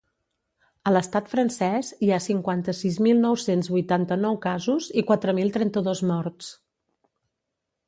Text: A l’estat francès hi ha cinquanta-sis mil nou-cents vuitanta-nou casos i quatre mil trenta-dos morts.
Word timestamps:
A 0.91 0.93
l’estat 0.93 1.27
francès 1.33 1.91
hi 2.05 2.09
ha 2.15 2.19
cinquanta-sis 2.27 2.97
mil 3.09 3.21
nou-cents 3.27 3.71
vuitanta-nou 3.75 4.41
casos 4.49 4.89
i 5.03 5.07
quatre 5.13 5.39
mil 5.43 5.55
trenta-dos 5.61 6.05
morts. 6.15 6.53